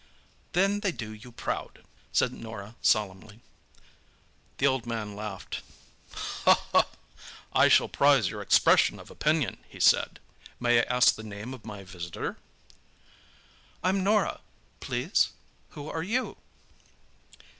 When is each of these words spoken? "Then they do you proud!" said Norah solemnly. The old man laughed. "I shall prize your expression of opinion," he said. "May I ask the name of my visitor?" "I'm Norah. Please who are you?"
"Then 0.53 0.79
they 0.79 0.91
do 0.91 1.13
you 1.13 1.31
proud!" 1.31 1.83
said 2.11 2.33
Norah 2.33 2.73
solemnly. 2.81 3.39
The 4.57 4.65
old 4.65 4.87
man 4.87 5.15
laughed. 5.15 5.61
"I 7.53 7.67
shall 7.67 7.87
prize 7.87 8.27
your 8.27 8.41
expression 8.41 8.99
of 8.99 9.11
opinion," 9.11 9.59
he 9.69 9.79
said. 9.79 10.19
"May 10.59 10.79
I 10.79 10.85
ask 10.89 11.13
the 11.13 11.21
name 11.21 11.53
of 11.53 11.65
my 11.65 11.83
visitor?" 11.83 12.37
"I'm 13.83 14.03
Norah. 14.03 14.41
Please 14.79 15.33
who 15.69 15.87
are 15.87 16.01
you?" 16.01 16.37